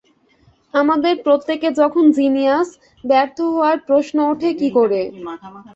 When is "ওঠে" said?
4.31-4.49